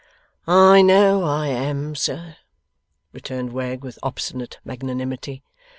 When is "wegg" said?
3.53-3.83